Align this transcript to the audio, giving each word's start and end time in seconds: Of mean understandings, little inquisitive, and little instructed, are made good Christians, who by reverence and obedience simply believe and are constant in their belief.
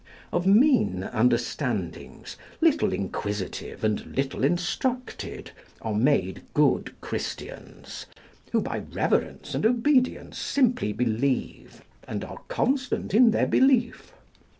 Of 0.33 0.47
mean 0.47 1.03
understandings, 1.03 2.35
little 2.59 2.91
inquisitive, 2.91 3.83
and 3.83 4.03
little 4.17 4.43
instructed, 4.43 5.51
are 5.79 5.93
made 5.93 6.41
good 6.55 6.99
Christians, 7.01 8.07
who 8.51 8.61
by 8.61 8.79
reverence 8.79 9.53
and 9.53 9.63
obedience 9.63 10.39
simply 10.39 10.91
believe 10.91 11.83
and 12.07 12.23
are 12.25 12.39
constant 12.47 13.13
in 13.13 13.29
their 13.29 13.45
belief. 13.45 14.11